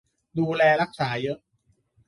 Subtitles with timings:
[0.37, 1.39] -ดูแลรักษาเยอะ